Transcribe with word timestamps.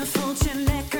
Je 0.00 0.06
voelt 0.06 0.99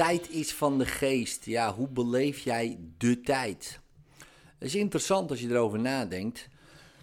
Tijd 0.00 0.30
is 0.30 0.54
van 0.54 0.78
de 0.78 0.86
geest. 0.86 1.44
Ja, 1.44 1.74
hoe 1.74 1.88
beleef 1.88 2.38
jij 2.38 2.78
de 2.98 3.20
tijd? 3.20 3.80
Het 4.58 4.68
is 4.68 4.74
interessant 4.74 5.30
als 5.30 5.40
je 5.40 5.48
erover 5.48 5.80
nadenkt. 5.80 6.48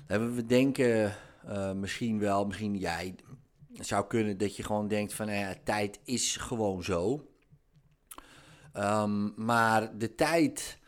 We 0.07 0.45
denken 0.45 1.15
eh, 1.45 1.71
misschien 1.71 2.19
wel, 2.19 2.45
misschien 2.45 2.77
jij, 2.77 3.15
zou 3.73 4.07
kunnen 4.07 4.37
dat 4.37 4.55
je 4.55 4.63
gewoon 4.63 4.87
denkt 4.87 5.13
van 5.13 5.25
nou 5.25 5.37
ja, 5.37 5.55
tijd 5.63 5.99
is 6.03 6.35
gewoon 6.35 6.83
zo. 6.83 7.27
Ehm, 8.73 9.45
maar 9.45 9.97
de 9.97 10.15
tijd 10.15 10.79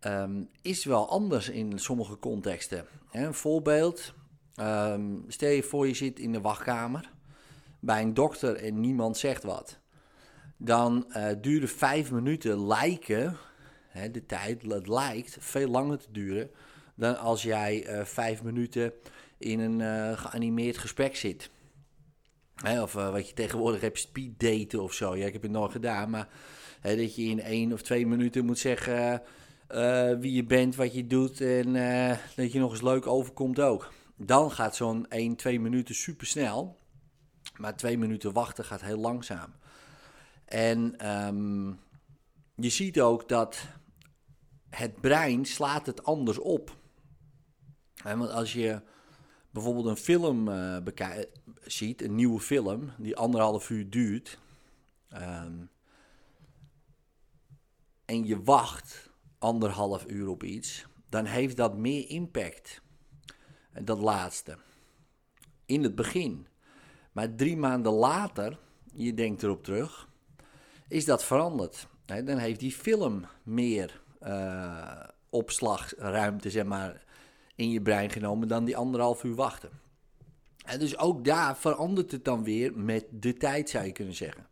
ehm, 0.00 0.44
is 0.62 0.84
wel 0.84 1.08
anders 1.08 1.48
in 1.48 1.78
sommige 1.78 2.18
contexten. 2.18 2.86
Een 3.10 3.34
voorbeeld, 3.34 4.14
ehm, 4.54 5.16
stel 5.28 5.50
je 5.50 5.62
voor 5.62 5.86
je 5.86 5.94
zit 5.94 6.18
in 6.18 6.32
de 6.32 6.40
wachtkamer 6.40 7.12
bij 7.80 8.02
een 8.02 8.14
dokter 8.14 8.56
en 8.56 8.80
niemand 8.80 9.16
zegt 9.16 9.42
wat 9.42 9.80
dan 10.64 11.12
eh 11.12 11.26
duren 11.40 11.68
vijf 11.68 12.10
minuten 12.10 12.66
lijken, 12.66 13.36
hè, 13.88 14.10
de 14.10 14.26
tijd, 14.26 14.62
het 14.62 14.88
lijkt 14.88 15.36
veel 15.40 15.68
langer 15.68 15.98
te 15.98 16.08
duren 16.10 16.50
dan 16.94 17.18
als 17.18 17.42
jij 17.42 17.86
eh, 17.86 18.04
vijf 18.04 18.42
minuten 18.42 18.92
in 19.38 19.60
een 19.60 19.80
eh, 19.80 20.18
geanimeerd 20.18 20.78
gesprek 20.78 21.16
zit. 21.16 21.50
Hè, 22.54 22.82
of 22.82 22.92
wat 22.92 23.28
je 23.28 23.34
tegenwoordig 23.34 23.80
hebt, 23.80 23.98
speed 23.98 24.40
daten 24.40 24.82
of 24.82 24.92
zo. 24.92 25.16
Ja, 25.16 25.26
ik 25.26 25.32
heb 25.32 25.42
het 25.42 25.50
nooit 25.50 25.72
gedaan, 25.72 26.10
maar 26.10 26.28
hè, 26.80 26.96
dat 26.96 27.14
je 27.14 27.22
in 27.22 27.40
één 27.40 27.72
of 27.72 27.82
twee 27.82 28.06
minuten 28.06 28.44
moet 28.44 28.58
zeggen 28.58 29.22
wie 30.20 30.32
je 30.32 30.44
bent, 30.44 30.76
wat 30.76 30.94
je 30.94 31.06
doet 31.06 31.40
en 31.40 31.72
dat 32.36 32.52
je 32.52 32.58
nog 32.58 32.70
eens 32.70 32.82
leuk 32.82 33.06
overkomt 33.06 33.60
ook. 33.60 33.92
Dan 34.16 34.50
gaat 34.50 34.76
zo'n 34.76 35.06
1, 35.08 35.36
2 35.36 35.60
minuten 35.60 35.94
super 35.94 36.26
snel, 36.26 36.78
maar 37.56 37.76
twee 37.76 37.98
minuten 37.98 38.32
wachten 38.32 38.64
gaat 38.64 38.82
heel 38.82 38.98
langzaam. 38.98 39.52
En 40.52 40.98
ehm, 40.98 41.68
je 42.54 42.68
ziet 42.70 43.00
ook 43.00 43.28
dat 43.28 43.66
het 44.68 45.00
brein 45.00 45.44
slaat 45.44 45.86
het 45.86 46.04
anders 46.04 46.38
op. 46.38 46.76
Hè, 47.94 48.16
want 48.16 48.30
als 48.30 48.52
je 48.52 48.82
bijvoorbeeld 49.50 49.86
een 49.86 49.96
film 49.96 50.48
eh, 50.48 50.82
bekij- 50.82 51.28
ziet, 51.60 52.02
een 52.02 52.14
nieuwe 52.14 52.40
film, 52.40 52.90
die 52.98 53.16
anderhalf 53.16 53.70
uur 53.70 53.90
duurt, 53.90 54.38
ehm, 55.08 55.64
en 58.04 58.26
je 58.26 58.42
wacht 58.42 59.10
anderhalf 59.38 60.06
uur 60.06 60.28
op 60.28 60.42
iets, 60.42 60.86
dan 61.08 61.24
heeft 61.24 61.56
dat 61.56 61.76
meer 61.76 62.08
impact. 62.08 62.82
En 63.72 63.84
dat 63.84 63.98
laatste. 63.98 64.58
In 65.66 65.82
het 65.82 65.94
begin. 65.94 66.46
Maar 67.12 67.34
drie 67.34 67.56
maanden 67.56 67.92
later, 67.92 68.58
je 68.94 69.14
denkt 69.14 69.42
erop 69.42 69.64
terug, 69.64 70.10
is 70.92 71.04
dat 71.04 71.24
veranderd. 71.24 71.86
Dan 72.04 72.38
heeft 72.38 72.60
die 72.60 72.72
film 72.72 73.26
meer 73.42 74.00
eh, 74.20 75.02
opslagruimte 75.30 76.50
zeg 76.50 76.64
maar, 76.64 77.04
in 77.54 77.70
je 77.70 77.80
brein 77.80 78.10
genomen 78.10 78.48
dan 78.48 78.64
die 78.64 78.76
anderhalf 78.76 79.24
uur 79.24 79.34
wachten. 79.34 79.70
En 80.64 80.78
dus 80.78 80.98
ook 80.98 81.24
daar 81.24 81.56
verandert 81.56 82.10
het 82.10 82.24
dan 82.24 82.44
weer 82.44 82.72
met 82.74 83.04
de 83.10 83.34
tijd, 83.34 83.70
zou 83.70 83.84
je 83.84 83.92
kunnen 83.92 84.14
zeggen. 84.14 84.46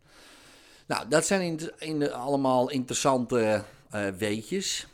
Nou, 0.86 1.08
dat 1.08 1.26
zijn 1.26 1.40
in, 1.40 1.72
in 1.78 2.12
allemaal 2.12 2.70
interessante 2.70 3.64
eh, 3.90 4.08
weetjes. 4.08 4.86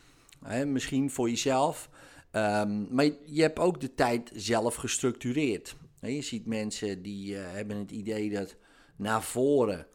Misschien 0.66 1.10
voor 1.10 1.28
jezelf. 1.28 1.88
Ehm, 2.30 2.94
maar 2.94 3.04
je 3.24 3.42
hebt 3.42 3.58
ook 3.58 3.80
de 3.80 3.94
tijd 3.94 4.30
zelf 4.34 4.74
gestructureerd. 4.74 5.76
Je 6.00 6.22
ziet 6.22 6.46
mensen 6.46 7.02
die 7.02 7.36
eh, 7.36 7.52
hebben 7.52 7.76
het 7.76 7.90
idee 7.90 8.30
dat 8.30 8.56
naar 8.96 9.22
voren 9.22 9.86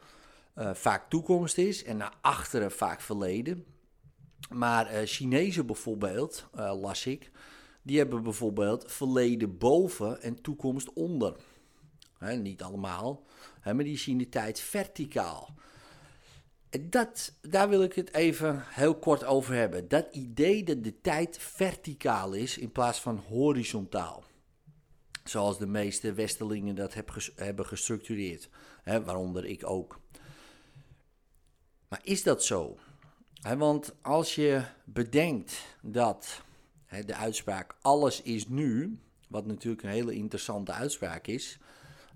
eh, 0.61 0.73
vaak 0.73 1.09
toekomst 1.09 1.57
is 1.57 1.83
en 1.83 1.97
naar 1.97 2.13
achteren 2.21 2.71
vaak 2.71 3.01
verleden. 3.01 3.65
Maar 4.49 4.85
eh 4.87 5.07
Chinezen 5.07 5.65
bijvoorbeeld, 5.65 6.47
eh, 6.53 6.81
las 6.81 7.05
ik, 7.05 7.31
die 7.81 7.97
hebben 7.97 8.23
bijvoorbeeld 8.23 8.91
verleden 8.91 9.57
boven 9.57 10.21
en 10.21 10.41
toekomst 10.41 10.93
onder. 10.93 11.35
Niet 12.19 12.63
allemaal, 12.63 13.23
maar 13.63 13.83
die 13.83 13.97
zien 13.97 14.17
de 14.17 14.29
tijd 14.29 14.59
verticaal. 14.59 15.55
Dat, 16.81 17.33
daar 17.41 17.69
wil 17.69 17.83
ik 17.83 17.93
het 17.93 18.13
even 18.13 18.63
heel 18.67 18.95
kort 18.95 19.23
over 19.23 19.53
hebben. 19.53 19.87
Dat 19.87 20.07
idee 20.11 20.63
dat 20.63 20.83
de 20.83 21.01
tijd 21.01 21.37
verticaal 21.37 22.33
is 22.33 22.57
in 22.57 22.71
plaats 22.71 22.99
van 22.99 23.17
horizontaal. 23.17 24.23
Zoals 25.23 25.57
de 25.57 25.67
meeste 25.67 26.13
Westerlingen 26.13 26.75
dat 26.75 26.93
hebben 27.35 27.65
gestructureerd. 27.65 28.49
Waaronder 28.83 29.45
ik 29.45 29.69
ook. 29.69 29.99
Maar 31.91 32.01
is 32.03 32.23
dat 32.23 32.43
zo? 32.43 32.77
Want 33.57 33.93
als 34.01 34.35
je 34.35 34.63
bedenkt 34.85 35.61
dat 35.81 36.41
de 37.05 37.15
uitspraak 37.15 37.75
alles 37.81 38.21
is 38.21 38.47
nu, 38.47 38.99
wat 39.27 39.45
natuurlijk 39.45 39.83
een 39.83 39.89
hele 39.89 40.13
interessante 40.13 40.71
uitspraak 40.71 41.27
is, 41.27 41.59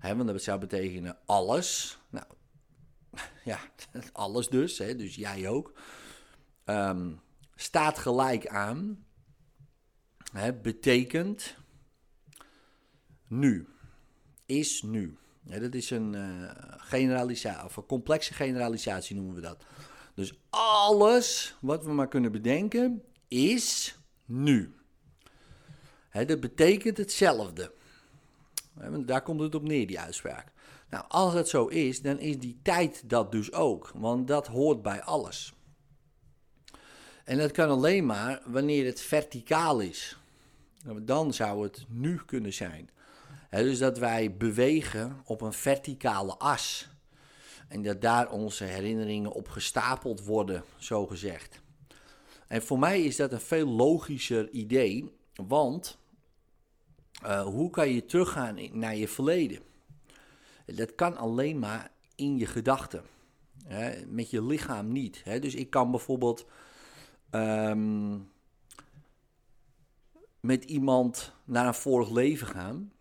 want 0.00 0.26
dat 0.26 0.42
zou 0.42 0.58
betekenen 0.60 1.18
alles. 1.26 1.98
Nou, 2.10 2.26
ja, 3.44 3.60
alles 4.12 4.48
dus, 4.48 4.76
dus 4.76 5.14
jij 5.14 5.48
ook. 5.48 5.72
Ehm, 6.64 7.12
staat 7.54 7.98
gelijk 7.98 8.46
aan, 8.46 9.06
betekent 10.62 11.56
nu, 13.26 13.68
is 14.46 14.82
nu. 14.82 15.18
Dat 15.46 15.74
is 15.74 15.90
een 15.90 16.14
eh 16.14 16.50
generalisatie, 16.76 17.64
of 17.64 17.76
een 17.76 17.86
complexe 17.86 18.34
generalisatie 18.34 19.16
noemen 19.16 19.34
we 19.34 19.40
dat. 19.40 19.64
Dus 20.14 20.32
alles 20.50 21.56
wat 21.60 21.84
we 21.84 21.92
maar 21.92 22.08
kunnen 22.08 22.32
bedenken 22.32 23.02
is 23.28 23.98
nu. 24.24 24.74
Dat 26.26 26.40
betekent 26.40 26.96
hetzelfde. 26.96 27.72
Daar 29.06 29.22
komt 29.22 29.40
het 29.40 29.54
op 29.54 29.62
neer, 29.62 29.86
die 29.86 30.00
uitspraak. 30.00 30.52
Nou, 30.90 31.04
als 31.08 31.34
dat 31.34 31.48
zo 31.48 31.66
is, 31.66 32.02
dan 32.02 32.18
is 32.18 32.38
die 32.38 32.58
tijd 32.62 33.08
dat 33.08 33.32
dus 33.32 33.52
ook. 33.52 33.90
Want 33.94 34.28
dat 34.28 34.46
hoort 34.46 34.82
bij 34.82 35.02
alles. 35.02 35.54
En 37.24 37.38
dat 37.38 37.52
kan 37.52 37.68
alleen 37.68 38.06
maar 38.06 38.42
wanneer 38.46 38.86
het 38.86 39.00
verticaal 39.00 39.80
is. 39.80 40.18
Dan 41.02 41.34
zou 41.34 41.62
het 41.62 41.84
nu 41.88 42.20
kunnen 42.26 42.52
zijn. 42.52 42.90
Dus 43.50 43.78
dat 43.78 43.98
wij 43.98 44.36
bewegen 44.36 45.20
op 45.24 45.40
een 45.40 45.52
verticale 45.52 46.36
as. 46.36 46.88
En 47.68 47.82
dat 47.82 48.00
daar 48.00 48.30
onze 48.30 48.64
herinneringen 48.64 49.32
op 49.32 49.48
gestapeld 49.48 50.24
worden, 50.24 50.64
zo 50.78 51.06
gezegd. 51.06 51.60
En 52.46 52.62
voor 52.62 52.78
mij 52.78 53.02
is 53.02 53.16
dat 53.16 53.32
een 53.32 53.40
veel 53.40 53.68
logischer 53.68 54.50
idee, 54.50 55.12
want 55.34 55.98
eh, 57.22 57.42
hoe 57.42 57.70
kan 57.70 57.88
je 57.88 58.04
teruggaan 58.04 58.58
naar 58.72 58.96
je 58.96 59.08
verleden? 59.08 59.58
Dat 60.66 60.94
kan 60.94 61.16
alleen 61.16 61.58
maar 61.58 61.90
in 62.14 62.38
je 62.38 62.46
gedachten, 62.46 63.02
met 64.06 64.30
je 64.30 64.42
lichaam 64.42 64.92
niet. 64.92 65.22
Dus 65.24 65.54
ik 65.54 65.70
kan 65.70 65.90
bijvoorbeeld 65.90 66.46
ehm, 67.30 68.18
met 70.40 70.64
iemand 70.64 71.32
naar 71.44 71.66
een 71.66 71.74
vorig 71.74 72.10
leven 72.10 72.46
gaan, 72.46 72.92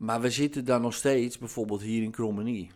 maar 0.00 0.20
we 0.20 0.30
zitten 0.30 0.64
dan 0.64 0.80
nog 0.80 0.94
steeds 0.94 1.38
bijvoorbeeld 1.38 1.82
hier 1.82 2.02
in 2.02 2.10
Krommenie. 2.10 2.70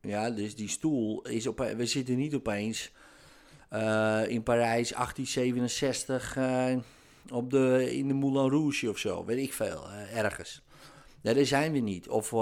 Ja, 0.00 0.30
dus 0.30 0.56
die 0.56 0.68
stoel 0.68 1.22
is 1.22 1.46
op. 1.46 1.58
We 1.58 1.86
zitten 1.86 2.16
niet 2.16 2.34
opeens 2.34 2.92
eh, 3.68 4.22
in 4.28 4.42
Parijs 4.42 4.90
1867 4.90 6.36
eh, 6.36 6.76
op 7.30 7.50
de, 7.50 7.96
in 7.96 8.08
de 8.08 8.14
Moulin 8.14 8.50
Rouge 8.50 8.90
of 8.90 8.98
zo, 8.98 9.24
weet 9.24 9.38
ik 9.38 9.52
veel, 9.52 9.90
eh, 9.90 10.16
ergens. 10.18 10.62
Daar 11.22 11.44
zijn 11.44 11.72
we 11.72 11.78
niet. 11.78 12.08
Of, 12.08 12.32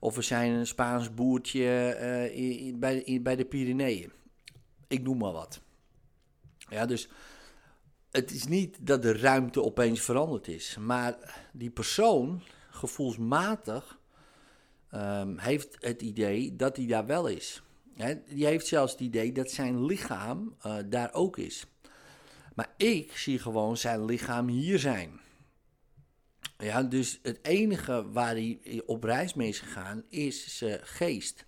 of 0.00 0.14
we 0.14 0.22
zijn 0.22 0.52
een 0.52 0.66
Spaans 0.66 1.14
boertje 1.14 2.74
bij, 2.76 3.18
bij 3.22 3.36
de 3.36 3.44
Pyreneeën. 3.44 4.12
Ik 4.88 5.02
noem 5.02 5.18
maar 5.18 5.32
wat. 5.32 5.60
Ja, 6.68 6.86
dus 6.86 7.08
het 8.10 8.30
is 8.30 8.46
niet 8.46 8.76
dat 8.80 9.02
de 9.02 9.18
ruimte 9.18 9.62
opeens 9.62 10.00
veranderd 10.00 10.48
is, 10.48 10.76
maar 10.80 11.16
die 11.52 11.70
persoon, 11.70 12.42
gevoelsmatig, 12.70 13.98
ehm, 14.90 15.38
heeft 15.38 15.76
het 15.80 16.02
idee 16.02 16.56
dat 16.56 16.76
hij 16.76 16.86
daar 16.86 17.06
wel 17.06 17.26
is. 17.26 17.62
Hè, 17.94 18.14
die 18.26 18.46
heeft 18.46 18.66
zelfs 18.66 18.92
het 18.92 19.00
idee 19.00 19.32
dat 19.32 19.50
zijn 19.50 19.84
lichaam 19.84 20.54
eh, 20.60 20.76
daar 20.86 21.12
ook 21.12 21.36
is. 21.38 21.66
Maar 22.54 22.74
ik 22.76 23.16
zie 23.16 23.38
gewoon 23.38 23.76
zijn 23.76 24.04
lichaam 24.04 24.48
hier 24.48 24.78
zijn. 24.78 25.20
Ja, 26.58 26.82
dus 26.82 27.18
het 27.22 27.38
enige 27.42 28.10
waar 28.10 28.34
hij 28.34 28.82
op 28.86 29.04
reis 29.04 29.34
mee 29.34 29.48
is 29.48 29.60
gegaan 29.60 30.04
is 30.08 30.58
zijn 30.58 30.80
geest. 30.82 31.46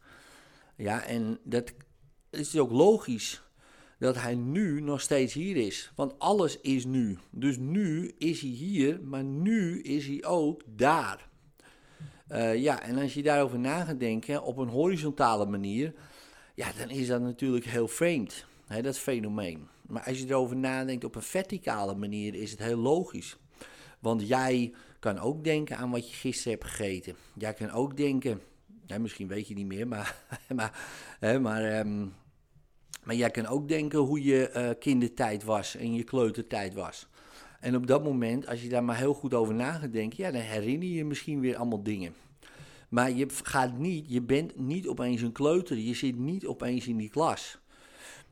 Ja, 0.77 1.05
en 1.05 1.39
dat 1.45 1.73
is 2.31 2.57
ook 2.57 2.71
logisch 2.71 3.43
dat 4.03 4.17
hij 4.17 4.35
nu 4.35 4.81
nog 4.81 5.01
steeds 5.01 5.35
hier 5.35 5.57
is. 5.57 5.93
Want 5.95 6.19
alles 6.19 6.61
is 6.61 6.85
nu. 6.85 7.19
Dus 7.31 7.59
nu 7.59 8.15
is 8.19 8.41
hij 8.41 8.51
hier, 8.51 9.01
maar 9.03 9.25
nu 9.25 9.83
is 9.83 10.07
hij 10.07 10.25
ook 10.25 10.63
daar. 10.67 11.29
Uh, 12.29 12.57
ja, 12.57 12.83
en 12.83 12.99
als 12.99 13.15
je 13.15 13.23
daarover 13.23 13.59
na 13.59 13.85
gaat 13.85 14.01
denken 14.01 14.43
op 14.43 14.57
een 14.57 14.69
horizontale 14.69 15.47
manier, 15.47 15.95
ja, 16.55 16.73
dan 16.79 16.91
is 16.91 17.07
dat 17.07 17.21
natuurlijk 17.21 17.65
heel 17.65 17.89
vreemd, 17.89 18.45
hè, 18.67 18.83
dat 18.83 18.99
fenomeen. 18.99 19.69
Maar 19.87 20.03
als 20.03 20.19
je 20.19 20.27
erover 20.29 20.57
nadenkt 20.57 21.05
op 21.05 21.15
een 21.15 21.23
verticale 21.23 21.95
manier, 21.95 22.35
is 22.35 22.51
het 22.51 22.61
heel 22.61 22.79
logisch. 22.79 23.37
Want 23.99 24.29
jij 24.29 24.73
kan 24.99 25.19
ook 25.19 25.45
denken 25.45 25.77
aan 25.77 25.91
wat 25.91 26.11
je 26.11 26.17
gisteren 26.17 26.59
hebt 26.59 26.71
gegeten. 26.71 27.17
Jij 27.35 27.55
kan 27.55 27.71
ook 27.71 27.97
denken, 27.97 28.41
misschien 29.01 29.29
weet 29.29 29.49
je 29.49 29.55
niet 29.55 29.67
meer, 29.67 29.89
maar, 29.89 30.17
maar, 30.57 30.87
hè, 31.21 31.41
maar, 31.41 31.79
um, 31.79 32.13
maar 33.05 33.15
jij 33.15 33.31
kan 33.31 33.47
ook 33.47 33.69
denken 33.69 33.99
hoe 33.99 34.23
je 34.23 34.51
uh, 34.57 34.71
kindertijd 34.79 35.45
was 35.45 35.77
en 35.77 35.95
je 35.95 36.05
kleutertijd 36.05 36.75
was. 36.75 37.09
En 37.61 37.77
op 37.77 37.87
dat 37.87 38.05
moment, 38.05 38.47
als 38.47 38.63
je 38.63 38.69
daar 38.69 38.85
maar 38.85 38.97
heel 38.97 39.15
goed 39.15 39.35
over 39.35 39.55
na 39.55 39.73
gaat 39.73 39.93
denken, 39.93 40.25
ja, 40.25 40.31
dan 40.31 40.41
herinner 40.41 40.89
je 40.89 41.05
misschien 41.05 41.41
weer 41.41 41.57
allemaal 41.57 41.83
dingen. 41.83 42.15
Maar 42.89 43.11
je 43.11 43.27
gaat 43.29 43.79
niet, 43.79 44.05
je 44.09 44.23
bent 44.23 44.59
niet 44.59 44.87
opeens 44.87 45.21
een 45.21 45.33
kleuter, 45.33 45.77
je 45.77 45.95
zit 45.95 46.19
niet 46.19 46.47
opeens 46.47 46.87
in 46.87 46.97
die 46.97 47.11
klas. 47.11 47.59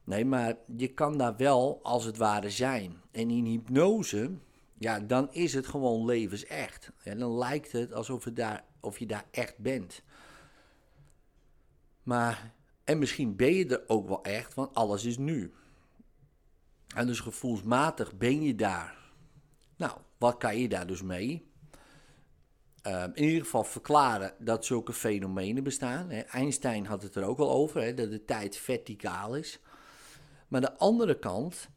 Nee, 0.05 0.25
maar 0.25 0.57
je 0.77 0.89
kan 0.89 1.19
daar 1.19 1.37
wel 1.37 1.81
als 1.83 2.05
het 2.05 2.17
ware 2.17 2.51
zijn. 2.51 3.01
En 3.11 3.31
in 3.31 3.45
hypnose, 3.45 4.31
ja, 4.79 5.01
dan 5.01 5.33
is 5.33 5.53
het 5.53 5.67
gewoon 5.67 6.05
levensecht. 6.05 6.91
En 7.03 7.19
dan 7.19 7.39
lijkt 7.39 7.73
het 7.73 7.93
alsof 7.93 8.25
daar, 8.25 8.65
of 8.81 8.99
je 8.99 9.07
daar 9.07 9.25
echt 9.31 9.59
bent. 9.59 10.03
Maar, 12.03 12.53
en 12.91 12.99
misschien 12.99 13.37
ben 13.37 13.55
je 13.55 13.67
er 13.67 13.83
ook 13.87 14.09
wel 14.09 14.23
echt, 14.23 14.55
want 14.55 14.75
alles 14.75 15.05
is 15.05 15.19
nu. 15.19 15.53
En 16.95 17.07
dus 17.07 17.21
gevoelsmatig 17.21 18.17
ben 18.17 18.43
je 18.43 18.55
daar. 18.55 18.97
Nou, 19.77 19.99
wat 20.19 20.37
kan 20.37 20.59
je 20.59 20.69
daar 20.69 20.87
dus 20.87 21.03
mee? 21.03 21.49
Uh, 22.87 23.05
in 23.15 23.25
ieder 23.25 23.41
geval 23.41 23.65
verklaren 23.65 24.35
dat 24.39 24.65
zulke 24.65 24.93
fenomenen 24.93 25.63
bestaan. 25.63 26.11
Einstein 26.11 26.87
had 26.87 27.03
het 27.03 27.15
er 27.15 27.25
ook 27.25 27.39
al 27.39 27.51
over, 27.51 27.95
dat 27.95 28.11
de 28.11 28.25
tijd 28.25 28.57
verticaal 28.57 29.37
is. 29.37 29.61
Maar 30.49 30.61
de 30.61 30.79
andere 30.79 31.19
kant 31.19 31.69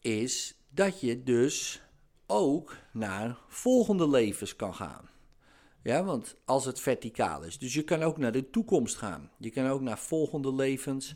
is 0.00 0.56
dat 0.68 1.00
je 1.00 1.22
dus 1.22 1.82
ook 2.26 2.76
naar 2.92 3.38
volgende 3.48 4.08
levens 4.08 4.56
kan 4.56 4.74
gaan. 4.74 5.08
Ja, 5.86 6.04
want 6.04 6.36
als 6.44 6.64
het 6.64 6.80
verticaal 6.80 7.42
is. 7.42 7.58
Dus 7.58 7.74
je 7.74 7.82
kan 7.82 8.02
ook 8.02 8.18
naar 8.18 8.32
de 8.32 8.50
toekomst 8.50 8.96
gaan. 8.96 9.30
Je 9.38 9.50
kan 9.50 9.66
ook 9.66 9.80
naar 9.80 9.98
volgende 9.98 10.54
levens. 10.54 11.14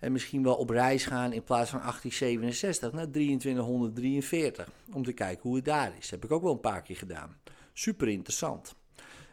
En 0.00 0.12
misschien 0.12 0.42
wel 0.42 0.56
op 0.56 0.70
reis 0.70 1.06
gaan 1.06 1.32
in 1.32 1.44
plaats 1.44 1.70
van 1.70 1.80
1867 1.80 2.92
naar 2.92 3.10
2343. 3.10 4.70
Om 4.92 5.04
te 5.04 5.12
kijken 5.12 5.42
hoe 5.42 5.56
het 5.56 5.64
daar 5.64 5.96
is. 5.98 6.00
Dat 6.00 6.10
heb 6.10 6.24
ik 6.24 6.30
ook 6.30 6.42
wel 6.42 6.52
een 6.52 6.60
paar 6.60 6.82
keer 6.82 6.96
gedaan. 6.96 7.36
Super 7.72 8.08
interessant. 8.08 8.74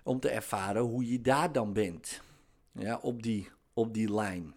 Om 0.03 0.19
te 0.19 0.29
ervaren 0.29 0.81
hoe 0.81 1.11
je 1.11 1.21
daar 1.21 1.51
dan 1.51 1.73
bent. 1.73 2.21
Ja, 2.71 2.99
op 3.01 3.23
die, 3.23 3.49
op 3.73 3.93
die 3.93 4.13
lijn. 4.13 4.53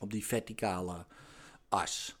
Op 0.00 0.10
die 0.10 0.26
verticale 0.26 1.06
as. 1.68 2.16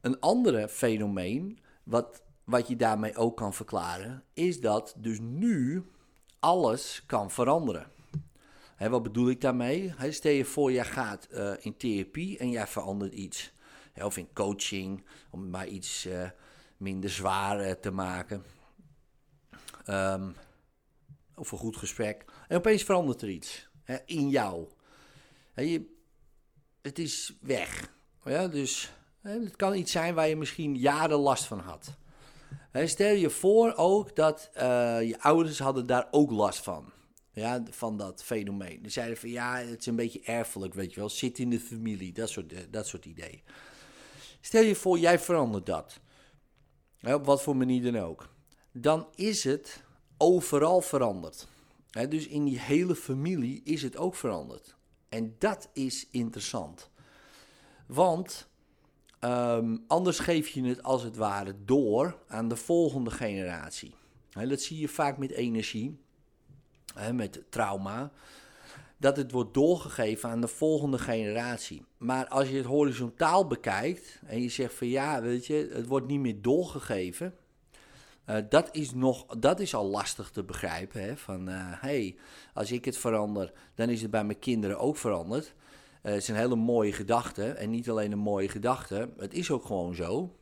Een 0.00 0.20
andere 0.20 0.68
fenomeen, 0.68 1.58
wat, 1.82 2.22
wat 2.48 2.68
je 2.68 2.76
daarmee 2.76 3.16
ook 3.16 3.36
kan 3.36 3.54
verklaren, 3.54 4.24
is 4.32 4.60
dat 4.60 4.94
dus 4.96 5.18
nu 5.20 5.84
alles 6.38 7.02
kan 7.06 7.30
veranderen. 7.30 7.90
Wat 8.78 9.02
bedoel 9.02 9.30
ik 9.30 9.40
daarmee? 9.40 9.94
Stel 10.08 10.32
je 10.32 10.44
voor, 10.44 10.72
jij 10.72 10.84
gaat 10.84 11.28
uh, 11.30 11.52
in 11.58 11.76
therapie 11.76 12.38
en 12.38 12.50
jij 12.50 12.66
verandert 12.66 13.12
iets. 13.12 13.52
Of 13.94 14.16
in 14.16 14.32
coaching, 14.32 15.04
om 15.30 15.50
maar 15.50 15.66
iets 15.66 16.06
uh, 16.06 16.30
minder 16.76 17.10
zwaar 17.10 17.66
uh, 17.66 17.70
te 17.70 17.90
maken. 17.90 18.44
Um, 19.86 20.34
of 21.34 21.52
een 21.52 21.58
goed 21.58 21.76
gesprek. 21.76 22.24
En 22.48 22.56
opeens 22.56 22.82
verandert 22.82 23.22
er 23.22 23.28
iets 23.28 23.68
in 24.04 24.28
jou. 24.28 24.68
Het 26.80 26.98
is 26.98 27.36
weg. 27.40 27.92
Ja, 28.24 28.48
dus 28.48 28.92
het 29.20 29.56
kan 29.56 29.74
iets 29.74 29.92
zijn 29.92 30.14
waar 30.14 30.28
je 30.28 30.36
misschien 30.36 30.76
jaren 30.76 31.18
last 31.18 31.44
van 31.44 31.60
had. 31.60 31.96
Stel 32.72 33.14
je 33.14 33.30
voor 33.30 33.74
ook 33.76 34.16
dat 34.16 34.50
je 34.52 35.16
ouders 35.18 35.58
hadden 35.58 35.86
daar 35.86 36.08
ook 36.10 36.30
last 36.30 36.62
van. 36.62 36.92
Ja, 37.32 37.62
van 37.70 37.96
dat 37.96 38.22
fenomeen. 38.22 38.80
Ze 38.82 38.90
zeiden 38.90 39.16
van 39.16 39.28
ja, 39.28 39.56
het 39.56 39.80
is 39.80 39.86
een 39.86 39.96
beetje 39.96 40.20
erfelijk, 40.20 40.74
weet 40.74 40.94
je 40.94 41.00
wel. 41.00 41.08
Zit 41.08 41.38
in 41.38 41.50
de 41.50 41.60
familie, 41.60 42.12
dat 42.12 42.28
soort, 42.28 42.72
dat 42.72 42.86
soort 42.86 43.04
ideeën. 43.04 43.42
Stel 44.40 44.62
je 44.62 44.74
voor, 44.74 44.98
jij 44.98 45.18
verandert 45.18 45.66
dat. 45.66 46.00
Op 47.02 47.24
wat 47.24 47.42
voor 47.42 47.56
manier 47.56 47.92
dan 47.92 48.02
ook. 48.02 48.28
Dan 48.72 49.08
is 49.14 49.44
het 49.44 49.82
overal 50.16 50.80
veranderd. 50.80 51.46
dus 52.08 52.26
in 52.26 52.44
die 52.44 52.58
hele 52.58 52.94
familie 52.94 53.60
is 53.64 53.82
het 53.82 53.96
ook 53.96 54.14
veranderd. 54.14 54.76
En 55.08 55.36
dat 55.38 55.68
is 55.72 56.06
interessant. 56.10 56.90
Want 57.86 58.47
um, 59.20 59.84
anders 59.86 60.18
geef 60.18 60.48
je 60.48 60.64
het 60.64 60.82
als 60.82 61.02
het 61.02 61.16
ware 61.16 61.54
door 61.64 62.18
aan 62.28 62.48
de 62.48 62.56
volgende 62.56 63.10
generatie. 63.10 63.94
dat 64.32 64.60
zie 64.60 64.78
je 64.78 64.88
vaak 64.88 65.18
met 65.18 65.30
energie 65.30 65.98
hè, 66.94 67.12
met 67.12 67.42
trauma, 67.48 68.10
dat 68.96 69.16
het 69.16 69.32
wordt 69.32 69.54
doorgegeven 69.54 70.28
aan 70.28 70.40
de 70.40 70.48
volgende 70.48 70.98
generatie. 70.98 71.84
Maar 71.96 72.28
als 72.28 72.48
je 72.48 72.56
het 72.56 72.66
horizontaal 72.66 73.46
bekijkt 73.46 74.20
en 74.26 74.42
je 74.42 74.48
zegt 74.48 74.74
van 74.74 74.86
ja, 74.86 75.22
weet 75.22 75.46
je, 75.46 75.70
het 75.72 75.86
wordt 75.86 76.06
niet 76.06 76.20
meer 76.20 76.42
doorgegeven. 76.42 77.34
Uh, 78.26 78.36
dat, 78.48 78.68
is 78.72 78.94
nog, 78.94 79.26
dat 79.26 79.60
is 79.60 79.74
al 79.74 79.86
lastig 79.86 80.30
te 80.30 80.44
begrijpen. 80.44 81.02
Hè? 81.02 81.16
Van 81.16 81.48
uh, 81.48 81.54
hey, 81.58 82.16
als 82.54 82.72
ik 82.72 82.84
het 82.84 82.98
verander, 82.98 83.52
dan 83.74 83.88
is 83.88 84.02
het 84.02 84.10
bij 84.10 84.24
mijn 84.24 84.38
kinderen 84.38 84.78
ook 84.78 84.96
veranderd. 84.96 85.54
Uh, 86.02 86.12
het 86.12 86.22
is 86.22 86.28
een 86.28 86.36
hele 86.36 86.56
mooie 86.56 86.92
gedachte. 86.92 87.50
En 87.52 87.70
niet 87.70 87.90
alleen 87.90 88.12
een 88.12 88.18
mooie 88.18 88.48
gedachte, 88.48 89.10
het 89.18 89.34
is 89.34 89.50
ook 89.50 89.64
gewoon 89.64 89.94
zo. 89.94 90.36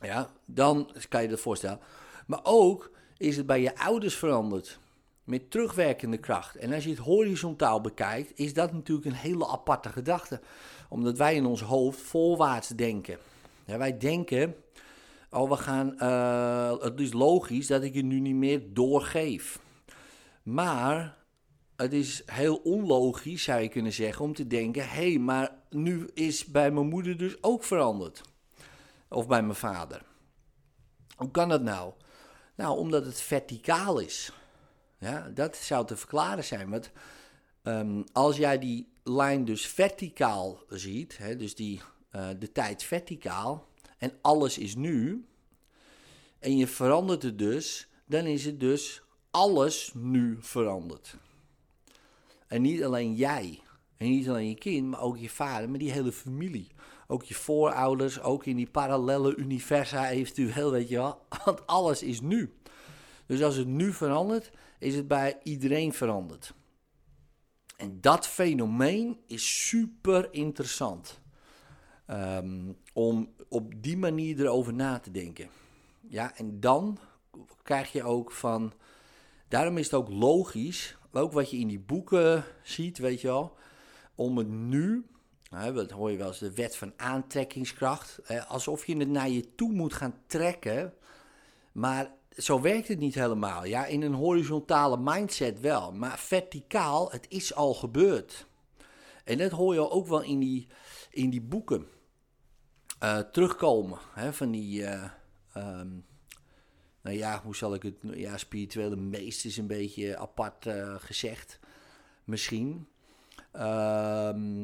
Ja, 0.00 0.30
dan 0.44 0.90
kan 1.08 1.22
je 1.22 1.28
dat 1.28 1.40
voorstellen. 1.40 1.80
Maar 2.26 2.40
ook 2.42 2.90
is 3.16 3.36
het 3.36 3.46
bij 3.46 3.60
je 3.60 3.76
ouders 3.76 4.14
veranderd 4.14 4.78
met 5.24 5.50
terugwerkende 5.50 6.18
kracht. 6.18 6.56
En 6.56 6.72
als 6.72 6.84
je 6.84 6.90
het 6.90 6.98
horizontaal 6.98 7.80
bekijkt, 7.80 8.32
is 8.38 8.54
dat 8.54 8.72
natuurlijk 8.72 9.06
een 9.06 9.12
hele 9.12 9.48
aparte 9.48 9.88
gedachte. 9.88 10.40
Omdat 10.88 11.18
wij 11.18 11.34
in 11.34 11.46
ons 11.46 11.62
hoofd 11.62 12.00
voorwaarts 12.00 12.68
denken. 12.68 13.18
Wij 13.64 13.98
denken, 13.98 14.54
oh 15.30 15.50
we 15.50 15.56
gaan, 15.56 15.94
uh, 15.98 16.82
het 16.82 17.00
is 17.00 17.12
logisch 17.12 17.66
dat 17.66 17.82
ik 17.82 17.94
het 17.94 18.04
nu 18.04 18.20
niet 18.20 18.34
meer 18.34 18.62
doorgeef. 18.74 19.60
Maar 20.42 21.16
het 21.76 21.92
is 21.92 22.22
heel 22.26 22.56
onlogisch, 22.56 23.42
zou 23.42 23.60
je 23.60 23.68
kunnen 23.68 23.92
zeggen, 23.92 24.24
om 24.24 24.34
te 24.34 24.46
denken, 24.46 24.88
hé, 24.88 25.10
hey, 25.10 25.18
maar 25.18 25.56
nu 25.70 26.08
is 26.14 26.44
bij 26.44 26.70
mijn 26.70 26.86
moeder 26.86 27.16
dus 27.16 27.42
ook 27.42 27.64
veranderd. 27.64 28.22
Of 29.08 29.26
bij 29.26 29.42
mijn 29.42 29.54
vader. 29.54 30.04
Hoe 31.16 31.30
kan 31.30 31.48
dat 31.48 31.62
nou? 31.62 31.92
Nou, 32.54 32.78
omdat 32.78 33.04
het 33.04 33.20
verticaal 33.20 33.98
is. 33.98 34.32
Ja, 34.98 35.30
dat 35.34 35.56
zou 35.56 35.86
te 35.86 35.96
verklaren 35.96 36.44
zijn. 36.44 36.70
Want 36.70 36.90
ehm, 37.62 38.02
als 38.12 38.36
jij 38.36 38.58
die 38.58 38.92
lijn 39.02 39.44
dus 39.44 39.66
verticaal 39.66 40.62
ziet, 40.68 41.18
hè, 41.18 41.36
dus 41.36 41.54
die, 41.54 41.80
uh, 42.12 42.28
de 42.38 42.52
tijd 42.52 42.82
verticaal, 42.82 43.68
en 43.98 44.12
alles 44.20 44.58
is 44.58 44.74
nu, 44.74 45.26
en 46.38 46.56
je 46.56 46.66
verandert 46.66 47.22
het 47.22 47.38
dus, 47.38 47.88
dan 48.06 48.24
is 48.24 48.44
het 48.44 48.60
dus 48.60 49.02
alles 49.30 49.90
nu 49.94 50.36
veranderd. 50.40 51.16
En 52.54 52.62
niet 52.62 52.84
alleen 52.84 53.14
jij, 53.14 53.60
en 53.96 54.08
niet 54.08 54.28
alleen 54.28 54.48
je 54.48 54.54
kind, 54.54 54.86
maar 54.86 55.00
ook 55.00 55.18
je 55.18 55.30
vader, 55.30 55.70
maar 55.70 55.78
die 55.78 55.92
hele 55.92 56.12
familie. 56.12 56.70
Ook 57.06 57.22
je 57.22 57.34
voorouders, 57.34 58.20
ook 58.20 58.46
in 58.46 58.56
die 58.56 58.70
parallele 58.70 59.36
universa 59.36 60.08
eventueel, 60.08 60.70
weet 60.70 60.88
je 60.88 60.96
wel. 60.96 61.26
Want 61.44 61.66
alles 61.66 62.02
is 62.02 62.20
nu. 62.20 62.54
Dus 63.26 63.42
als 63.42 63.56
het 63.56 63.66
nu 63.66 63.92
verandert, 63.92 64.50
is 64.78 64.94
het 64.94 65.08
bij 65.08 65.38
iedereen 65.42 65.92
veranderd. 65.92 66.54
En 67.76 68.00
dat 68.00 68.26
fenomeen 68.26 69.20
is 69.26 69.68
super 69.68 70.32
interessant. 70.32 71.20
Ehm, 72.06 72.72
om 72.92 73.34
op 73.48 73.82
die 73.82 73.96
manier 73.96 74.40
erover 74.40 74.74
na 74.74 74.98
te 74.98 75.10
denken. 75.10 75.48
Ja, 76.08 76.36
en 76.36 76.60
dan 76.60 76.98
krijg 77.62 77.92
je 77.92 78.02
ook 78.02 78.32
van. 78.32 78.72
Daarom 79.48 79.78
is 79.78 79.84
het 79.84 79.94
ook 79.94 80.08
logisch, 80.08 80.96
ook 81.22 81.32
wat 81.32 81.50
je 81.50 81.58
in 81.58 81.68
die 81.68 81.80
boeken 81.80 82.44
ziet, 82.62 82.98
weet 82.98 83.20
je 83.20 83.26
wel, 83.26 83.56
om 84.14 84.38
het 84.38 84.48
nu 84.48 85.04
Hè, 85.54 85.72
dat 85.72 85.90
hoor 85.90 86.10
je 86.10 86.16
wel 86.16 86.26
eens, 86.26 86.38
de 86.38 86.54
wet 86.54 86.76
van 86.76 86.92
aantrekkingskracht. 86.96 88.20
Alsof 88.48 88.86
je 88.86 88.96
het 88.96 89.08
naar 89.08 89.28
je 89.28 89.54
toe 89.54 89.72
moet 89.72 89.92
gaan 89.92 90.14
trekken. 90.26 90.94
Maar 91.72 92.10
zo 92.36 92.60
werkt 92.60 92.88
het 92.88 92.98
niet 92.98 93.14
helemaal. 93.14 93.64
Ja, 93.64 93.86
in 93.86 94.02
een 94.02 94.14
horizontale 94.14 94.98
mindset 94.98 95.60
wel. 95.60 95.92
Maar 95.92 96.18
verticaal, 96.18 97.10
het 97.10 97.26
is 97.28 97.54
al 97.54 97.74
gebeurd. 97.74 98.46
En 99.24 99.38
dat 99.38 99.50
hoor 99.50 99.74
je 99.74 99.90
ook 99.90 100.06
wel 100.06 100.22
in 100.22 100.38
die, 100.38 100.66
in 101.10 101.30
die 101.30 101.42
boeken 101.42 101.86
eh, 102.98 103.18
terugkomen. 103.18 103.98
Hè, 104.12 104.32
van 104.32 104.50
die, 104.50 104.84
eh, 104.84 105.10
ehm, 105.52 105.88
nou 107.04 107.16
ja, 107.16 107.40
hoe 107.44 107.56
zal 107.56 107.74
ik 107.74 107.82
het, 107.82 107.94
ja, 108.00 108.36
spirituele 108.36 108.96
meest 108.96 109.44
is 109.44 109.56
een 109.56 109.66
beetje 109.66 110.18
apart 110.18 110.66
uh, 110.66 110.94
gezegd. 110.98 111.58
Misschien. 112.24 112.86
Ehm, 113.52 114.60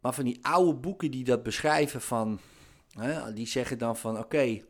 maar 0.00 0.14
van 0.14 0.24
die 0.24 0.38
oude 0.42 0.74
boeken 0.74 1.10
die 1.10 1.24
dat 1.24 1.42
beschrijven 1.42 2.00
van, 2.00 2.40
hè, 2.98 3.32
die 3.32 3.46
zeggen 3.46 3.78
dan 3.78 3.96
van 3.96 4.18
oké, 4.18 4.62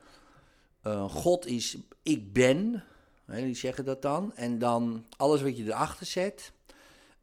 uh, 0.86 1.10
God 1.10 1.46
is 1.46 1.76
ik 2.02 2.32
ben, 2.32 2.84
hè, 3.24 3.44
die 3.44 3.54
zeggen 3.54 3.84
dat 3.84 4.02
dan. 4.02 4.34
En 4.34 4.58
dan 4.58 5.06
alles 5.16 5.42
wat 5.42 5.56
je 5.56 5.64
erachter 5.64 6.06
zet, 6.06 6.52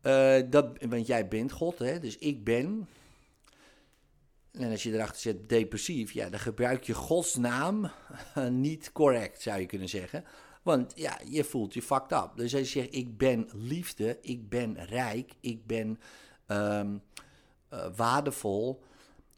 uh, 0.01 0.41
dat, 0.49 0.67
want 0.89 1.07
jij 1.07 1.27
bent 1.27 1.51
God, 1.51 1.79
hè, 1.79 1.99
dus 1.99 2.17
ik 2.17 2.43
ben. 2.43 2.87
En 4.59 4.71
als 4.71 4.83
je 4.83 4.93
erachter 4.93 5.21
zet 5.21 5.49
depressief, 5.49 6.11
ja, 6.11 6.29
dan 6.29 6.39
gebruik 6.39 6.83
je 6.83 6.93
Gods 6.93 7.35
naam 7.35 7.91
niet 8.49 8.91
correct, 8.91 9.41
zou 9.41 9.59
je 9.59 9.65
kunnen 9.65 9.89
zeggen. 9.89 10.23
Want 10.63 10.91
ja, 10.95 11.19
je 11.29 11.43
voelt 11.43 11.73
je 11.73 11.81
fucked 11.81 12.11
up. 12.11 12.31
Dus 12.35 12.55
als 12.55 12.73
je 12.73 12.79
zegt, 12.79 12.95
ik 12.95 13.17
ben 13.17 13.49
liefde, 13.53 14.17
ik 14.21 14.49
ben 14.49 14.85
rijk, 14.85 15.33
ik 15.39 15.65
ben 15.65 15.99
um, 16.47 17.01
uh, 17.73 17.85
waardevol, 17.95 18.83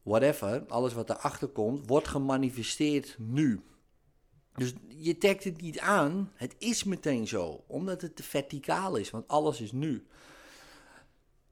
whatever, 0.03 0.65
alles 0.67 0.93
wat 0.93 1.10
erachter 1.10 1.48
komt, 1.48 1.88
wordt 1.88 2.07
gemanifesteerd 2.07 3.15
nu. 3.19 3.62
Dus 4.55 4.74
je 4.88 5.17
trekt 5.17 5.43
het 5.43 5.62
niet 5.62 5.79
aan, 5.79 6.31
het 6.36 6.55
is 6.57 6.84
meteen 6.84 7.27
zo, 7.27 7.63
omdat 7.67 8.01
het 8.01 8.15
te 8.15 8.24
verticaal 8.24 8.95
is, 8.95 9.10
want 9.10 9.27
alles 9.27 9.62
is 9.62 9.72
nu. 9.72 10.07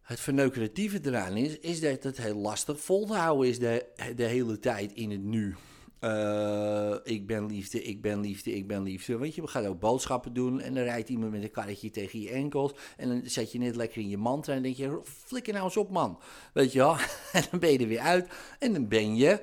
Het 0.03 0.19
verneukeratieve 0.19 0.99
eraan 1.03 1.37
is, 1.37 1.59
is 1.59 1.81
dat 1.81 2.03
het 2.03 2.17
heel 2.17 2.35
lastig 2.35 2.79
vol 2.79 3.05
te 3.05 3.13
houden 3.13 3.49
is 3.49 3.59
de, 3.59 3.85
de 4.15 4.23
hele 4.23 4.59
tijd 4.59 4.91
in 4.91 5.11
het 5.11 5.23
nu. 5.23 5.55
Uh, 6.01 6.95
ik 7.03 7.27
ben 7.27 7.45
liefde, 7.45 7.83
ik 7.83 8.01
ben 8.01 8.19
liefde, 8.19 8.55
ik 8.55 8.67
ben 8.67 8.83
liefde. 8.83 9.17
Weet 9.17 9.35
je, 9.35 9.41
we 9.41 9.47
gaan 9.47 9.65
ook 9.65 9.79
boodschappen 9.79 10.33
doen 10.33 10.61
en 10.61 10.73
dan 10.73 10.83
rijdt 10.83 11.09
iemand 11.09 11.31
met 11.31 11.43
een 11.43 11.51
karretje 11.51 11.89
tegen 11.89 12.19
je 12.19 12.29
enkels. 12.29 12.73
En 12.97 13.07
dan 13.07 13.21
zet 13.25 13.51
je 13.51 13.59
net 13.59 13.75
lekker 13.75 14.01
in 14.01 14.09
je 14.09 14.17
mantra 14.17 14.53
en 14.53 14.61
denk 14.61 14.75
je, 14.75 15.01
flikker 15.03 15.53
nou 15.53 15.65
eens 15.65 15.77
op 15.77 15.89
man. 15.89 16.19
Weet 16.53 16.71
je 16.71 16.79
wel, 16.79 16.95
en 17.33 17.43
dan 17.51 17.59
ben 17.59 17.71
je 17.71 17.77
er 17.77 17.87
weer 17.87 17.99
uit 17.99 18.27
en 18.59 18.73
dan 18.73 18.87
ben 18.87 19.15
je 19.15 19.41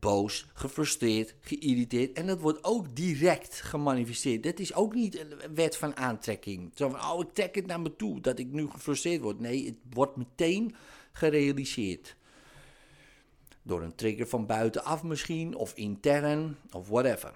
boos, 0.00 0.46
gefrustreerd, 0.54 1.34
geïrriteerd. 1.40 2.12
En 2.12 2.26
dat 2.26 2.40
wordt 2.40 2.64
ook 2.64 2.96
direct 2.96 3.60
gemanifesteerd. 3.60 4.42
Dat 4.42 4.58
is 4.58 4.74
ook 4.74 4.94
niet 4.94 5.18
een 5.18 5.54
wet 5.54 5.76
van 5.76 5.96
aantrekking. 5.96 6.72
Zo 6.74 6.88
van, 6.88 7.04
oh, 7.04 7.20
ik 7.20 7.34
trek 7.34 7.54
het 7.54 7.66
naar 7.66 7.80
me 7.80 7.96
toe, 7.96 8.20
dat 8.20 8.38
ik 8.38 8.52
nu 8.52 8.70
gefrustreerd 8.70 9.20
word. 9.20 9.40
Nee, 9.40 9.66
het 9.66 9.78
wordt 9.90 10.16
meteen 10.16 10.74
gerealiseerd. 11.12 12.16
Door 13.62 13.82
een 13.82 13.94
trigger 13.94 14.28
van 14.28 14.46
buitenaf 14.46 15.02
misschien, 15.02 15.54
of 15.54 15.74
intern, 15.74 16.56
of 16.70 16.88
whatever. 16.88 17.34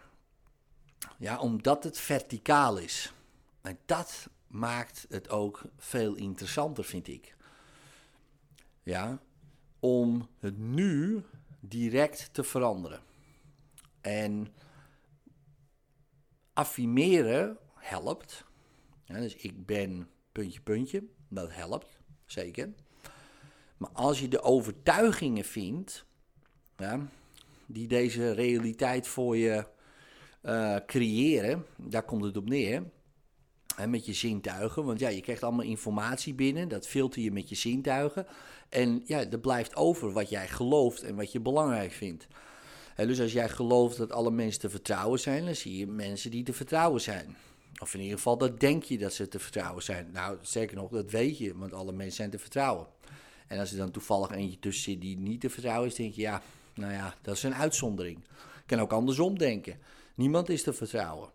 Ja, 1.18 1.38
omdat 1.38 1.84
het 1.84 1.98
verticaal 1.98 2.76
is. 2.78 3.12
En 3.60 3.78
dat 3.86 4.28
maakt 4.46 5.06
het 5.08 5.30
ook 5.30 5.62
veel 5.78 6.14
interessanter, 6.14 6.84
vind 6.84 7.08
ik. 7.08 7.36
Ja, 8.82 9.18
om 9.80 10.28
het 10.38 10.58
nu 10.58 11.25
direct 11.68 12.28
te 12.32 12.44
veranderen. 12.44 13.00
En 14.00 14.54
affirmeren 16.52 17.58
helpt. 17.75 18.44
Dus 19.06 19.35
ik 19.35 19.66
ben 19.66 20.08
puntje, 20.32 20.61
puntje. 20.61 21.04
Dat 21.28 21.52
helpt, 21.52 21.99
zeker. 22.26 22.73
Maar 23.76 23.90
als 23.90 24.20
je 24.20 24.28
de 24.28 24.42
overtuigingen 24.42 25.44
vindt 25.44 26.06
ja, 26.76 27.08
die 27.66 27.88
deze 27.88 28.32
realiteit 28.32 29.08
voor 29.08 29.37
je 29.37 29.66
uh, 30.42 30.76
creëren, 30.87 31.66
daar 31.76 32.04
komt 32.04 32.25
het 32.25 32.37
op 32.37 32.49
neer. 32.49 32.82
Met 33.88 34.06
je 34.06 34.12
zintuigen, 34.12 34.85
want 34.85 35.00
ja, 35.00 35.09
je 35.09 35.21
krijgt 35.21 35.42
allemaal 35.42 35.64
informatie 35.64 36.35
binnen, 36.35 36.68
dat 36.68 36.87
filter 36.87 37.23
je 37.23 37.33
met 37.33 37.49
je 37.49 37.54
zintuigen. 37.54 38.26
En 38.68 39.02
ja, 39.04 39.30
er 39.30 39.38
blijft 39.38 39.76
over 39.76 40.12
wat 40.12 40.28
jij 40.28 40.49
gelooft 40.49 41.02
en 41.02 41.16
wat 41.16 41.33
je 41.33 41.40
belangrijk 41.40 41.92
vindt. 41.92 42.26
Hè, 42.95 43.06
dus 43.06 43.21
als 43.21 43.33
jij 43.33 43.49
gelooft 43.49 43.97
dat 43.97 44.12
alle 44.12 44.30
mensen 44.30 44.61
te 44.61 44.71
vertrouwen 44.71 45.21
zijn, 45.21 45.45
dan 45.45 45.54
zie 45.54 45.76
je 45.76 45.87
mensen 45.87 46.30
die 46.30 46.42
te 46.42 46.52
vertrouwen 46.52 47.00
zijn. 47.00 47.37
Of 47.78 47.95
in 47.95 48.00
ieder 48.00 48.16
geval, 48.16 48.38
dat 48.38 48.61
denk 48.61 48.83
je 48.83 48.99
dat 48.99 49.12
ze 49.12 49.28
te 49.28 49.38
vertrouwen 49.38 49.83
zijn. 49.83 50.11
Nou, 50.12 50.38
zeker 50.42 50.76
nog, 50.76 50.90
dat 50.90 51.11
weet 51.11 51.38
je, 51.38 51.56
want 51.56 51.73
alle 51.73 51.92
mensen 51.92 52.16
zijn 52.16 52.30
te 52.30 52.38
vertrouwen. 52.38 52.87
En 53.47 53.59
als 53.59 53.71
er 53.71 53.78
dan 53.78 53.90
toevallig 53.90 54.30
eentje 54.30 54.59
tussen 54.59 54.92
zit 54.92 55.00
die 55.00 55.18
niet 55.18 55.40
te 55.40 55.50
vertrouwen 55.50 55.88
is, 55.88 55.95
denk 55.95 56.14
je, 56.14 56.21
ja, 56.21 56.42
nou 56.75 56.92
ja, 56.92 57.14
dat 57.23 57.37
is 57.37 57.42
een 57.42 57.54
uitzondering. 57.54 58.18
Ik 58.18 58.66
kan 58.66 58.80
ook 58.80 58.92
andersom 58.92 59.38
denken. 59.38 59.78
Niemand 60.14 60.49
is 60.49 60.62
te 60.62 60.73
vertrouwen. 60.73 61.30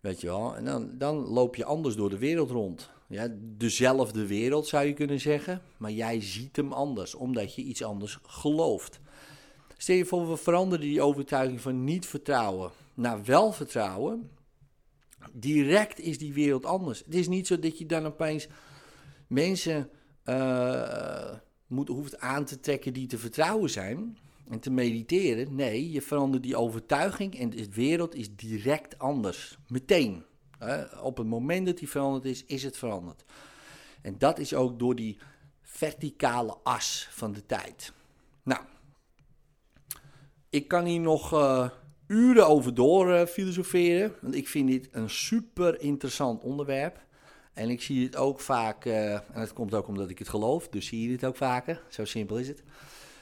Weet 0.00 0.20
je 0.20 0.26
wel? 0.26 0.56
En 0.56 0.64
dan, 0.64 0.90
dan 0.98 1.16
loop 1.16 1.56
je 1.56 1.64
anders 1.64 1.96
door 1.96 2.10
de 2.10 2.18
wereld 2.18 2.50
rond. 2.50 2.90
Ja, 3.08 3.28
dezelfde 3.40 4.26
wereld 4.26 4.66
zou 4.66 4.86
je 4.86 4.92
kunnen 4.92 5.20
zeggen, 5.20 5.62
maar 5.76 5.90
jij 5.90 6.20
ziet 6.20 6.56
hem 6.56 6.72
anders, 6.72 7.14
omdat 7.14 7.54
je 7.54 7.62
iets 7.62 7.82
anders 7.82 8.18
gelooft. 8.22 9.00
Stel 9.76 9.96
je 9.96 10.04
voor, 10.04 10.30
we 10.30 10.36
veranderen 10.36 10.84
die 10.84 11.02
overtuiging 11.02 11.60
van 11.60 11.84
niet 11.84 12.06
vertrouwen 12.06 12.70
naar 12.94 13.24
wel 13.24 13.52
vertrouwen. 13.52 14.30
Direct 15.32 16.00
is 16.00 16.18
die 16.18 16.32
wereld 16.32 16.66
anders. 16.66 16.98
Het 17.04 17.14
is 17.14 17.28
niet 17.28 17.46
zo 17.46 17.58
dat 17.58 17.78
je 17.78 17.86
dan 17.86 18.06
opeens 18.06 18.48
mensen 19.26 19.90
uh, 20.24 21.32
moet, 21.66 21.88
hoeft 21.88 22.18
aan 22.18 22.44
te 22.44 22.60
trekken 22.60 22.92
die 22.92 23.06
te 23.06 23.18
vertrouwen 23.18 23.70
zijn 23.70 24.18
en 24.50 24.60
te 24.60 24.70
mediteren. 24.70 25.54
Nee, 25.54 25.90
je 25.90 26.02
verandert 26.02 26.42
die 26.42 26.56
overtuiging 26.56 27.38
en 27.38 27.50
de 27.50 27.68
wereld 27.72 28.14
is 28.14 28.36
direct 28.36 28.98
anders. 28.98 29.58
Meteen. 29.68 30.24
op 31.02 31.16
het 31.16 31.26
moment 31.26 31.66
dat 31.66 31.78
die 31.78 31.88
veranderd 31.88 32.24
is, 32.24 32.44
is 32.44 32.62
het 32.62 32.76
veranderd. 32.76 33.24
En 34.02 34.18
dat 34.18 34.38
is 34.38 34.54
ook 34.54 34.78
door 34.78 34.94
die 34.94 35.18
verticale 35.62 36.56
as 36.62 37.08
van 37.10 37.32
de 37.32 37.46
tijd. 37.46 37.92
Nou, 38.42 38.60
ik 40.50 40.68
kan 40.68 40.84
hier 40.84 41.00
nog 41.00 41.32
uh, 41.32 41.68
uren 42.06 42.46
over 42.46 42.74
door 42.74 43.08
uh, 43.08 43.24
filosoferen, 43.26 44.14
want 44.20 44.34
ik 44.34 44.48
vind 44.48 44.68
dit 44.68 44.88
een 44.92 45.10
super 45.10 45.80
interessant 45.80 46.42
onderwerp. 46.42 47.04
En 47.52 47.68
ik 47.68 47.82
zie 47.82 48.04
het 48.04 48.16
ook 48.16 48.40
vaak, 48.40 48.84
uh, 48.84 49.12
en 49.12 49.22
dat 49.34 49.52
komt 49.52 49.74
ook 49.74 49.88
omdat 49.88 50.10
ik 50.10 50.18
het 50.18 50.28
geloof, 50.28 50.68
dus 50.68 50.86
zie 50.86 51.02
je 51.02 51.08
dit 51.08 51.24
ook 51.24 51.36
vaker. 51.36 51.82
Zo 51.88 52.04
simpel 52.04 52.38
is 52.38 52.48
het. 52.48 52.62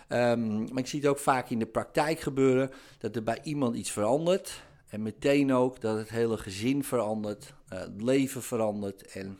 Um, 0.08 0.58
maar 0.58 0.78
ik 0.78 0.86
zie 0.86 1.00
het 1.00 1.08
ook 1.08 1.18
vaak 1.18 1.50
in 1.50 1.58
de 1.58 1.66
praktijk 1.66 2.20
gebeuren 2.20 2.70
dat 2.98 3.16
er 3.16 3.22
bij 3.22 3.40
iemand 3.42 3.76
iets 3.76 3.90
verandert. 3.90 4.62
En 4.88 5.02
meteen 5.02 5.52
ook 5.52 5.80
dat 5.80 5.96
het 5.96 6.08
hele 6.08 6.36
gezin 6.36 6.84
verandert, 6.84 7.54
uh, 7.72 7.78
het 7.78 8.02
leven 8.02 8.42
verandert. 8.42 9.02
En, 9.02 9.38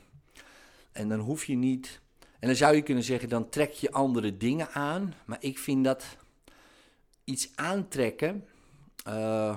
en 0.92 1.08
dan 1.08 1.20
hoef 1.20 1.44
je 1.44 1.56
niet. 1.56 2.00
En 2.38 2.46
dan 2.48 2.56
zou 2.56 2.75
je 2.75 2.82
kunnen 2.82 3.04
zeggen, 3.04 3.28
dan 3.28 3.48
trek 3.48 3.72
je 3.72 3.92
andere 3.92 4.37
dingen 4.37 4.70
aan. 4.70 5.14
Maar 5.26 5.38
ik 5.40 5.58
vind 5.58 5.84
dat 5.84 6.04
iets 7.25 7.50
aantrekken. 7.54 8.44
Uh, 9.08 9.56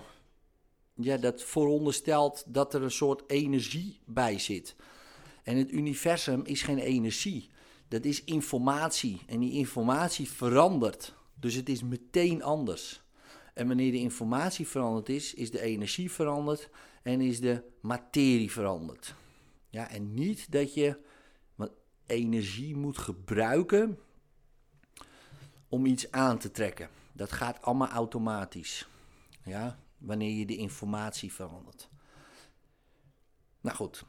ja, 0.93 1.17
dat 1.17 1.43
veronderstelt 1.43 2.43
dat 2.47 2.73
er 2.73 2.83
een 2.83 2.91
soort 2.91 3.23
energie 3.27 3.99
bij 4.05 4.39
zit. 4.39 4.75
En 5.43 5.57
het 5.57 5.71
universum 5.71 6.41
is 6.45 6.61
geen 6.61 6.79
energie 6.79 7.49
dat 7.91 8.05
is 8.05 8.23
informatie. 8.23 9.21
En 9.27 9.39
die 9.39 9.51
informatie 9.51 10.29
verandert. 10.29 11.15
Dus 11.33 11.53
het 11.53 11.69
is 11.69 11.83
meteen 11.83 12.43
anders. 12.43 13.01
En 13.53 13.67
wanneer 13.67 13.91
de 13.91 13.99
informatie 13.99 14.67
veranderd 14.67 15.09
is, 15.09 15.33
is 15.33 15.51
de 15.51 15.61
energie 15.61 16.11
veranderd 16.11 16.69
en 17.03 17.21
is 17.21 17.39
de 17.39 17.63
materie 17.81 18.51
veranderd. 18.51 19.15
Ja, 19.69 19.89
en 19.89 20.13
niet 20.13 20.51
dat 20.51 20.73
je 20.73 20.99
energie 22.05 22.75
moet 22.75 22.97
gebruiken 22.97 23.99
om 25.69 25.85
iets 25.85 26.11
aan 26.11 26.37
te 26.37 26.51
trekken. 26.51 26.89
Dat 27.13 27.31
gaat 27.31 27.61
allemaal 27.61 27.89
automatisch. 27.89 28.87
Ja, 29.43 29.79
wanneer 29.97 30.37
je 30.37 30.45
de 30.45 30.57
informatie 30.57 31.33
verandert. 31.33 31.89
Nou 33.61 33.75
goed, 33.75 34.05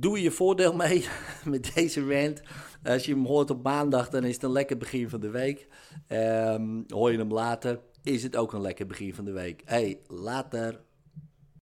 doe 0.00 0.22
je 0.22 0.30
voordeel 0.30 0.74
mee 0.74 1.06
met 1.44 1.70
deze 1.74 2.06
rant. 2.06 2.42
Als 2.84 3.04
je 3.04 3.12
hem 3.12 3.26
hoort 3.26 3.50
op 3.50 3.62
maandag, 3.62 4.08
dan 4.08 4.24
is 4.24 4.34
het 4.34 4.42
een 4.42 4.52
lekker 4.52 4.76
begin 4.76 5.08
van 5.08 5.20
de 5.20 5.30
week. 5.30 5.68
Um, 6.08 6.84
hoor 6.88 7.12
je 7.12 7.18
hem 7.18 7.32
later, 7.32 7.80
is 8.02 8.22
het 8.22 8.36
ook 8.36 8.52
een 8.52 8.60
lekker 8.60 8.86
begin 8.86 9.14
van 9.14 9.24
de 9.24 9.32
week. 9.32 9.62
Hey, 9.64 10.00
later. 10.06 10.80